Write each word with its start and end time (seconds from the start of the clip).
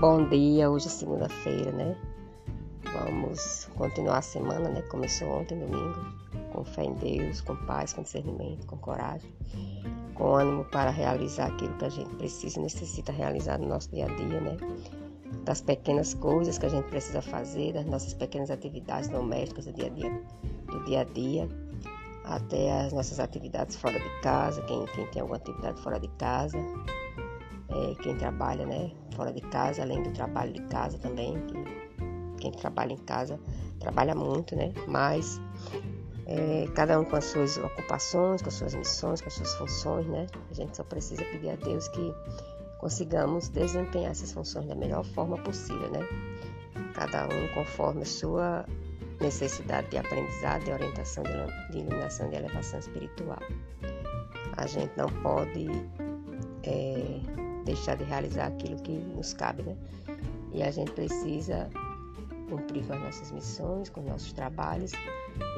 Bom 0.00 0.26
dia, 0.30 0.70
hoje 0.70 0.86
é 0.86 0.88
segunda-feira, 0.88 1.70
né? 1.72 1.94
Vamos 2.90 3.68
continuar 3.76 4.16
a 4.16 4.22
semana, 4.22 4.70
né? 4.70 4.80
Começou 4.90 5.28
ontem, 5.28 5.58
domingo, 5.58 5.94
com 6.54 6.64
fé 6.64 6.84
em 6.84 6.94
Deus, 6.94 7.42
com 7.42 7.54
paz, 7.66 7.92
com 7.92 8.00
discernimento, 8.00 8.66
com 8.66 8.78
coragem, 8.78 9.30
com 10.14 10.36
ânimo 10.36 10.64
para 10.64 10.88
realizar 10.88 11.48
aquilo 11.48 11.74
que 11.74 11.84
a 11.84 11.90
gente 11.90 12.08
precisa 12.16 12.58
e 12.58 12.62
necessita 12.62 13.12
realizar 13.12 13.58
no 13.58 13.68
nosso 13.68 13.90
dia 13.90 14.06
a 14.06 14.08
dia, 14.08 14.40
né? 14.40 14.56
Das 15.44 15.60
pequenas 15.60 16.14
coisas 16.14 16.56
que 16.56 16.64
a 16.64 16.70
gente 16.70 16.88
precisa 16.88 17.20
fazer, 17.20 17.74
das 17.74 17.84
nossas 17.84 18.14
pequenas 18.14 18.50
atividades 18.50 19.10
domésticas 19.10 19.66
do 19.66 19.74
dia 19.74 19.88
a 19.88 19.90
dia, 19.90 20.22
do 20.64 20.82
dia 20.84 21.00
a 21.02 21.04
dia, 21.04 21.46
até 22.24 22.86
as 22.86 22.94
nossas 22.94 23.20
atividades 23.20 23.76
fora 23.76 24.00
de 24.00 24.20
casa, 24.22 24.62
quem, 24.62 24.82
quem 24.94 25.06
tem 25.08 25.20
alguma 25.20 25.36
atividade 25.36 25.78
fora 25.82 26.00
de 26.00 26.08
casa, 26.16 26.56
é, 27.70 27.94
quem 28.02 28.16
trabalha 28.16 28.66
né, 28.66 28.90
fora 29.14 29.32
de 29.32 29.40
casa, 29.40 29.82
além 29.82 30.02
do 30.02 30.10
trabalho 30.12 30.52
de 30.52 30.62
casa 30.62 30.98
também, 30.98 31.34
que, 31.46 32.40
quem 32.40 32.52
trabalha 32.52 32.92
em 32.92 32.98
casa 32.98 33.38
trabalha 33.78 34.14
muito, 34.14 34.56
né? 34.56 34.72
Mas 34.88 35.40
é, 36.26 36.66
cada 36.74 36.98
um 36.98 37.04
com 37.04 37.16
as 37.16 37.24
suas 37.26 37.56
ocupações, 37.58 38.42
com 38.42 38.48
as 38.48 38.54
suas 38.54 38.74
missões, 38.74 39.20
com 39.20 39.28
as 39.28 39.34
suas 39.34 39.54
funções, 39.54 40.06
né? 40.06 40.26
A 40.50 40.54
gente 40.54 40.76
só 40.76 40.84
precisa 40.84 41.24
pedir 41.24 41.50
a 41.50 41.56
Deus 41.56 41.88
que 41.88 42.14
consigamos 42.78 43.48
desempenhar 43.48 44.10
essas 44.10 44.32
funções 44.32 44.66
da 44.66 44.74
melhor 44.74 45.04
forma 45.04 45.36
possível, 45.38 45.90
né? 45.90 46.00
Cada 46.94 47.26
um 47.26 47.48
conforme 47.54 48.02
a 48.02 48.06
sua 48.06 48.64
necessidade 49.20 49.88
de 49.90 49.98
aprendizado, 49.98 50.64
de 50.64 50.72
orientação, 50.72 51.22
de 51.70 51.78
iluminação, 51.78 52.28
de 52.30 52.36
elevação 52.36 52.78
espiritual. 52.78 53.38
A 54.56 54.66
gente 54.66 54.92
não 54.96 55.08
pode 55.22 55.68
é, 56.62 57.20
deixar 57.72 57.96
de 57.96 58.04
realizar 58.04 58.46
aquilo 58.46 58.76
que 58.82 58.92
nos 58.92 59.32
cabe, 59.32 59.62
né? 59.62 59.76
E 60.52 60.62
a 60.62 60.70
gente 60.70 60.90
precisa 60.92 61.70
cumprir 62.48 62.84
com 62.84 62.94
as 62.94 63.00
nossas 63.00 63.30
missões, 63.30 63.88
com 63.88 64.00
os 64.00 64.06
nossos 64.06 64.32
trabalhos 64.32 64.92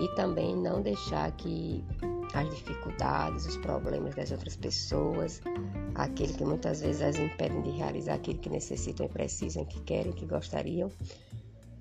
e 0.00 0.08
também 0.14 0.54
não 0.54 0.82
deixar 0.82 1.32
que 1.32 1.82
as 2.34 2.48
dificuldades, 2.50 3.46
os 3.46 3.56
problemas 3.56 4.14
das 4.14 4.30
outras 4.30 4.56
pessoas, 4.56 5.40
aquele 5.94 6.34
que 6.34 6.44
muitas 6.44 6.80
vezes 6.82 7.02
as 7.02 7.18
impedem 7.18 7.62
de 7.62 7.70
realizar 7.70 8.14
aquilo 8.14 8.38
que 8.38 8.50
necessitam 8.50 9.06
e 9.06 9.08
precisam, 9.08 9.64
que 9.64 9.80
querem, 9.80 10.12
que 10.12 10.26
gostariam, 10.26 10.90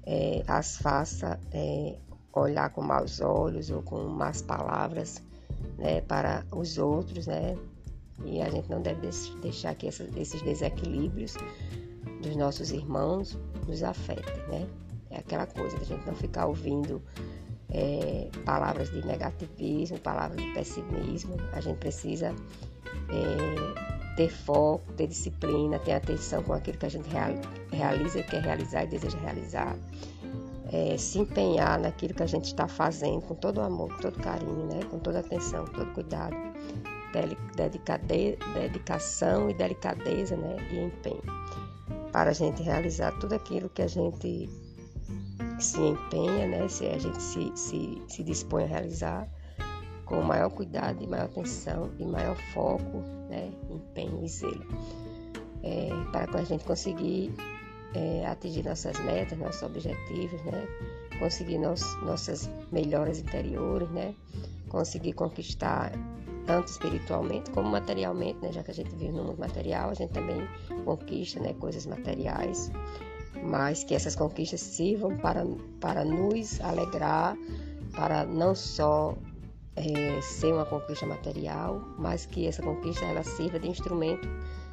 é, 0.06 0.44
as 0.48 0.78
faça 0.78 1.40
é, 1.52 1.98
olhar 2.34 2.70
com 2.70 2.82
maus 2.82 3.20
olhos 3.20 3.70
ou 3.70 3.82
com 3.82 4.04
más 4.08 4.42
palavras 4.42 5.22
né, 5.78 6.02
para 6.02 6.45
os 6.52 6.78
outros, 6.78 7.28
né? 7.28 7.58
E 8.25 8.41
a 8.41 8.50
gente 8.50 8.69
não 8.69 8.81
deve 8.81 9.09
deixar 9.41 9.75
que 9.75 9.88
esses 9.88 10.41
desequilíbrios 10.41 11.36
dos 12.22 12.36
nossos 12.36 12.72
irmãos 12.72 13.38
nos 13.67 13.83
afetem, 13.83 14.36
né? 14.47 14.67
É 15.09 15.17
aquela 15.17 15.45
coisa 15.45 15.77
da 15.77 15.83
gente 15.83 16.05
não 16.05 16.16
ficar 16.16 16.45
ouvindo 16.45 17.02
é, 17.69 18.30
palavras 18.45 18.89
de 18.92 19.05
negativismo, 19.05 19.99
palavras 19.99 20.42
de 20.42 20.53
pessimismo. 20.53 21.36
A 21.52 21.59
gente 21.59 21.77
precisa 21.77 22.33
é, 23.09 24.16
ter 24.16 24.30
foco, 24.30 24.92
ter 24.94 25.08
disciplina, 25.08 25.80
ter 25.80 25.94
atenção 25.94 26.44
com 26.44 26.53
aquilo 26.53 26.77
que 26.77 26.86
a 26.86 26.89
gente 26.89 27.09
realiza, 27.72 28.23
quer 28.23 28.42
realizar 28.42 28.83
e 28.83 28.88
deseja 28.88 29.17
realizar. 29.17 29.75
É, 30.72 30.95
se 30.97 31.19
empenhar 31.19 31.77
naquilo 31.77 32.14
que 32.14 32.23
a 32.23 32.27
gente 32.27 32.45
está 32.45 32.66
fazendo 32.66 33.22
com 33.23 33.36
todo 33.36 33.59
amor, 33.59 33.94
com 33.94 34.02
todo 34.02 34.17
carinho, 34.22 34.67
né? 34.67 34.80
com 34.89 34.99
toda 34.99 35.19
atenção, 35.19 35.66
com 35.66 35.73
todo 35.73 35.94
cuidado 35.94 36.36
dedicação 38.56 39.50
e 39.50 39.54
delicadeza 39.54 40.36
né, 40.36 40.58
e 40.72 40.80
empenho. 40.80 41.22
Para 42.12 42.31
a 42.31 42.34
gente 42.34 42.62
realizar 42.62 43.12
tudo 43.20 43.34
aquilo 43.34 43.70
que 43.70 43.81
a 43.81 43.88
gente 43.88 44.49
se 45.60 45.80
empenha, 45.80 46.48
né, 46.48 46.67
se 46.67 46.86
a 46.88 46.98
gente 46.98 47.22
se, 47.22 47.52
se, 47.55 48.02
se 48.08 48.23
dispõe 48.23 48.64
a 48.64 48.67
realizar 48.67 49.30
com 50.05 50.22
maior 50.22 50.49
cuidado 50.49 51.02
e 51.02 51.08
maior 51.08 51.26
atenção 51.26 51.89
e 51.98 52.05
maior 52.05 52.36
foco, 52.54 52.98
né, 53.30 53.52
empenho 53.70 54.23
e 54.23 54.28
zelo, 54.28 54.66
é, 55.64 55.89
para 56.11 56.28
que 56.28 56.38
a 56.38 56.43
gente 56.43 56.66
conseguir 56.66 57.33
é, 57.93 58.26
atingir 58.26 58.64
nossas 58.64 58.99
metas, 58.99 59.38
nossos 59.38 59.64
objetivos, 59.64 60.42
né, 60.43 60.67
conseguir 61.20 61.58
nos, 61.60 61.82
nossas 62.02 62.49
melhoras 62.72 63.20
interiores, 63.20 63.89
né, 63.92 64.14
conseguir 64.67 65.14
conquistar 65.14 65.92
tanto 66.46 66.68
espiritualmente 66.68 67.52
como 67.52 67.70
materialmente, 67.70 68.40
né? 68.42 68.52
já 68.52 68.64
que 68.64 68.72
a 68.72 68.74
gente 68.74 68.90
vive 68.96 69.12
no 69.12 69.24
mundo 69.24 69.40
material, 69.40 69.90
a 69.90 69.94
gente 69.94 70.12
também 70.12 70.48
conquista 70.86 71.40
né, 71.40 71.54
coisas 71.54 71.86
materiais, 71.86 72.72
mas 73.44 73.84
que 73.84 73.96
essas 73.96 74.16
conquistas 74.16 74.60
sirvam 74.60 75.18
para, 75.18 75.46
para 75.80 76.04
nos 76.06 76.60
alegrar, 76.62 77.38
para 77.94 78.26
não 78.26 78.56
só 78.56 79.16
é, 79.76 80.22
ser 80.22 80.54
uma 80.54 80.66
conquista 80.66 81.06
material, 81.06 81.82
mas 81.98 82.26
que 82.26 82.48
essa 82.48 82.62
conquista 82.62 83.06
ela 83.06 83.23
sirva 83.23 83.60
de 83.60 83.68
instrumento 83.68 84.28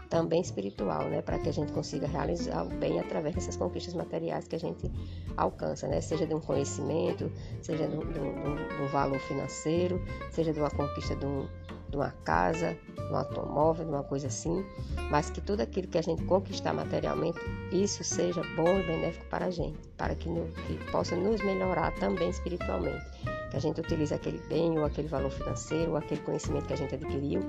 também 0.08 0.41
espiritual, 0.41 1.04
né, 1.08 1.22
para 1.22 1.38
que 1.38 1.48
a 1.48 1.52
gente 1.52 1.72
consiga 1.72 2.06
realizar 2.06 2.64
o 2.64 2.69
bem 2.69 2.98
através 2.98 3.34
dessas 3.34 3.56
conquistas 3.56 3.94
materiais 3.94 4.48
que 4.48 4.56
a 4.56 4.58
gente 4.58 4.91
alcança, 5.36 5.86
né, 5.86 6.00
seja 6.00 6.26
de 6.26 6.34
um 6.34 6.41
conhecimento, 6.41 7.30
seja 7.60 7.86
de 7.86 7.96
um, 7.96 8.88
valor 8.91 9.19
financeiro, 9.20 10.02
seja 10.30 10.52
de 10.52 10.60
uma 10.60 10.70
conquista 10.70 11.14
de 11.14 11.26
um, 11.26 11.46
de 11.91 11.96
uma 11.96 12.10
casa, 12.24 12.76
de 12.94 13.12
um 13.12 13.16
automóvel, 13.16 13.84
de 13.84 13.91
uma 13.91 14.02
coisa 14.02 14.28
assim, 14.28 14.64
mas 15.10 15.30
que 15.30 15.41
tudo 15.41 15.60
aquilo 15.60 15.88
que 15.88 15.98
a 15.98 16.02
gente 16.02 16.25
conquistar 16.25 16.72
materialmente, 16.72 17.38
isso 17.70 18.02
seja 18.02 18.42
bom 18.56 18.78
e 18.78 18.82
benéfico 18.82 19.26
para 19.26 19.46
a 19.46 19.50
gente, 19.50 19.78
para 19.96 20.14
que, 20.14 20.28
no, 20.28 20.46
que 20.48 20.90
possa 20.90 21.16
nos 21.16 21.42
melhorar 21.42 21.94
também 21.96 22.30
espiritualmente. 22.30 23.04
Que 23.50 23.56
a 23.56 23.60
gente 23.60 23.80
utilize 23.80 24.12
aquele 24.12 24.38
bem 24.46 24.78
ou 24.78 24.84
aquele 24.84 25.08
valor 25.08 25.30
financeiro 25.30 25.92
ou 25.92 25.96
aquele 25.96 26.20
conhecimento 26.20 26.66
que 26.66 26.75
a 26.75 26.76
gente 26.76 26.94
adquiriu 26.94 27.40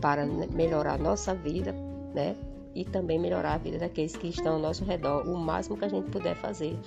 para 0.00 0.26
melhorar 0.26 0.98
nossa 0.98 1.34
vida, 1.34 1.74
né? 2.14 2.36
E 2.74 2.84
também 2.84 3.18
melhorar 3.18 3.54
a 3.54 3.58
vida 3.58 3.78
daqueles 3.78 4.16
que 4.16 4.28
estão 4.28 4.54
ao 4.54 4.58
nosso 4.60 4.84
redor, 4.84 5.26
o 5.26 5.36
máximo 5.36 5.76
que 5.76 5.84
a 5.84 5.88
gente 5.88 6.10
puder 6.10 6.36
fazer 6.36 6.78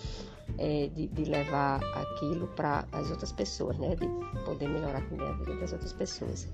é, 0.58 0.90
de, 0.94 1.08
de, 1.08 1.26
levar 1.26 1.84
aquilo 1.96 2.48
para 2.48 2.86
as 2.92 3.10
outras 3.10 3.32
pessoas, 3.32 3.78
né? 3.78 3.96
De 3.96 4.08
poder 4.46 4.70
melhorar 4.70 5.02
também 5.10 5.28
a 5.28 5.34
vida 5.34 5.56
das 5.56 5.74
outras 5.74 5.94
pessoas. 5.94 6.48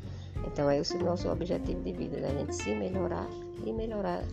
Então, 0.47 0.69
é 0.69 0.79
esse 0.79 0.95
o 0.95 1.03
nosso 1.03 1.29
objetivo 1.29 1.81
de 1.83 1.91
vida, 1.91 2.19
da 2.21 2.29
gente 2.29 2.55
se 2.55 2.73
melhorar 2.73 3.27
e 3.65 3.71
melhorar 3.71 4.23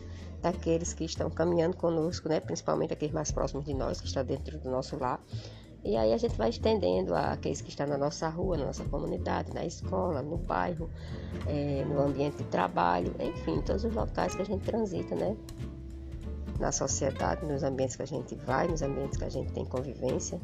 daqueles 0.40 0.92
que 0.92 1.04
estão 1.04 1.28
caminhando 1.30 1.76
conosco, 1.76 2.28
né? 2.28 2.40
Principalmente 2.40 2.92
aqueles 2.92 3.14
mais 3.14 3.30
próximos 3.30 3.64
de 3.64 3.74
nós, 3.74 4.00
que 4.00 4.06
estão 4.06 4.24
dentro 4.24 4.58
do 4.58 4.70
nosso 4.70 4.96
lar. 4.98 5.20
E 5.86 5.96
aí 5.96 6.12
a 6.12 6.16
gente 6.16 6.36
vai 6.36 6.50
estendendo 6.50 7.14
aqueles 7.14 7.60
que 7.60 7.68
estão 7.68 7.86
na 7.86 7.96
nossa 7.96 8.28
rua, 8.28 8.56
na 8.56 8.66
nossa 8.66 8.84
comunidade, 8.86 9.54
na 9.54 9.64
escola, 9.64 10.20
no 10.20 10.36
bairro, 10.36 10.90
é, 11.46 11.84
no 11.84 12.02
ambiente 12.02 12.38
de 12.38 12.44
trabalho, 12.44 13.14
enfim, 13.20 13.62
todos 13.62 13.84
os 13.84 13.94
locais 13.94 14.34
que 14.34 14.42
a 14.42 14.44
gente 14.44 14.64
transita, 14.64 15.14
né? 15.14 15.36
na 16.58 16.72
sociedade, 16.72 17.44
nos 17.46 17.62
ambientes 17.62 17.96
que 17.96 18.02
a 18.02 18.06
gente 18.06 18.34
vai, 18.34 18.66
nos 18.66 18.82
ambientes 18.82 19.16
que 19.16 19.24
a 19.24 19.28
gente 19.28 19.52
tem 19.52 19.64
convivência. 19.64 20.40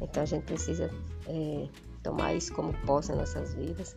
Então 0.00 0.22
a 0.22 0.26
gente 0.26 0.42
precisa 0.42 0.90
é, 1.28 1.68
tomar 2.02 2.34
isso 2.34 2.52
como 2.52 2.72
posse 2.84 3.10
nas 3.10 3.34
nossas 3.34 3.54
vidas, 3.54 3.96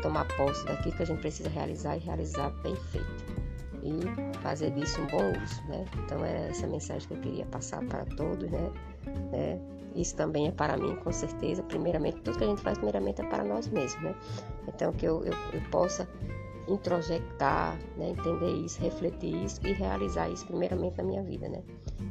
tomar 0.00 0.26
posse 0.36 0.64
daquilo 0.64 0.96
que 0.96 1.02
a 1.02 1.06
gente 1.06 1.20
precisa 1.20 1.48
realizar 1.50 1.96
e 1.96 2.00
realizar 2.00 2.50
bem 2.62 2.74
feito. 2.76 3.43
E 3.84 4.38
fazer 4.38 4.70
disso 4.70 5.00
um 5.02 5.06
bom 5.08 5.30
uso, 5.42 5.62
né? 5.68 5.84
Então 6.04 6.24
é 6.24 6.48
essa 6.48 6.66
mensagem 6.66 7.06
que 7.06 7.14
eu 7.14 7.20
queria 7.20 7.46
passar 7.46 7.84
para 7.84 8.04
todos, 8.16 8.50
né? 8.50 8.72
né? 9.30 9.60
Isso 9.94 10.16
também 10.16 10.48
é 10.48 10.50
para 10.50 10.76
mim, 10.76 10.96
com 10.96 11.12
certeza. 11.12 11.62
Primeiramente, 11.62 12.20
tudo 12.22 12.38
que 12.38 12.44
a 12.44 12.46
gente 12.46 12.62
faz, 12.62 12.78
primeiramente, 12.78 13.20
é 13.20 13.26
para 13.26 13.44
nós 13.44 13.68
mesmos, 13.68 14.02
né? 14.02 14.14
Então 14.66 14.92
que 14.92 15.06
eu, 15.06 15.22
eu, 15.24 15.34
eu 15.52 15.60
possa 15.70 16.08
introjectar, 16.66 17.78
né, 17.96 18.10
entender 18.10 18.52
isso, 18.52 18.80
refletir 18.80 19.44
isso 19.44 19.60
e 19.66 19.72
realizar 19.72 20.30
isso 20.30 20.46
primeiramente 20.46 20.96
na 20.96 21.04
minha 21.04 21.22
vida, 21.22 21.48
né? 21.48 21.62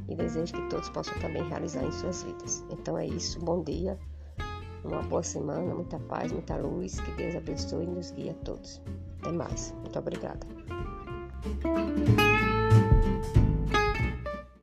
E 0.07 0.15
desejo 0.15 0.53
que 0.53 0.69
todos 0.69 0.89
possam 0.89 1.17
também 1.19 1.43
realizar 1.49 1.83
em 1.83 1.91
suas 1.91 2.23
vidas. 2.23 2.63
Então 2.69 2.97
é 2.97 3.05
isso, 3.07 3.39
bom 3.39 3.63
dia, 3.63 3.97
uma 4.83 5.01
boa 5.01 5.23
semana, 5.23 5.73
muita 5.73 5.99
paz, 5.99 6.31
muita 6.31 6.55
luz, 6.57 6.99
que 6.99 7.11
Deus 7.13 7.35
abençoe 7.35 7.83
e 7.83 7.87
nos 7.87 8.11
guie 8.11 8.29
a 8.29 8.33
todos. 8.45 8.81
Até 9.21 9.31
mais, 9.31 9.73
muito 9.81 9.97
obrigada. 9.97 10.45
Música 11.45 12.32